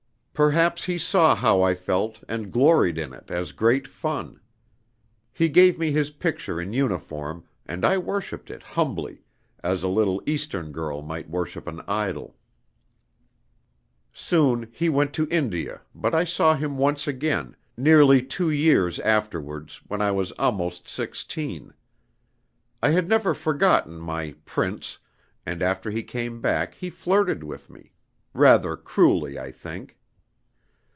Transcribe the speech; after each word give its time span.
"Perhaps 0.33 0.85
he 0.85 0.97
saw 0.97 1.35
how 1.35 1.61
I 1.61 1.75
felt, 1.75 2.23
and 2.27 2.51
gloried 2.51 2.97
in 2.97 3.13
it 3.13 3.29
as 3.29 3.51
great 3.51 3.87
fun. 3.87 4.39
He 5.31 5.49
gave 5.49 5.77
me 5.77 5.91
his 5.91 6.09
picture 6.09 6.59
in 6.59 6.73
uniform, 6.73 7.43
and 7.67 7.85
I 7.85 7.99
worshiped 7.99 8.49
it 8.49 8.63
humbly, 8.63 9.23
as 9.63 9.83
a 9.83 9.87
little 9.87 10.19
Eastern 10.25 10.71
girl 10.71 11.03
might 11.03 11.29
worship 11.29 11.67
an 11.67 11.79
idol. 11.87 12.35
Soon 14.11 14.67
he 14.71 14.89
went 14.89 15.13
to 15.13 15.27
India, 15.29 15.81
but 15.93 16.15
I 16.15 16.23
saw 16.23 16.55
him 16.55 16.75
once 16.75 17.07
again, 17.07 17.55
nearly 17.77 18.23
two 18.23 18.49
years 18.49 18.99
afterwards, 19.01 19.81
when 19.89 20.01
I 20.01 20.09
was 20.09 20.31
almost 20.39 20.89
sixteen. 20.89 21.71
I 22.81 22.89
had 22.89 23.07
never 23.07 23.35
forgotten 23.35 23.99
my 23.99 24.33
'prince,' 24.45 24.97
and 25.45 25.61
after 25.61 25.91
he 25.91 26.01
came 26.01 26.41
back 26.41 26.73
he 26.73 26.89
flirted 26.89 27.43
with 27.43 27.69
me 27.69 27.91
rather 28.33 28.75
cruelly, 28.75 29.37
I 29.37 29.51
think. 29.51 29.99